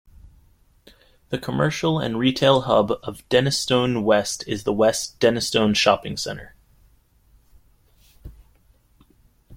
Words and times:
The 1.29 1.37
commercial 1.37 1.99
and 1.99 2.17
retail 2.17 2.61
hub 2.61 2.89
of 3.03 3.21
Denistone 3.29 4.01
West 4.03 4.43
is 4.47 4.63
the 4.63 4.73
West 4.73 5.19
Denistone 5.19 5.75
Shopping 5.75 6.17
Centre. 6.17 6.55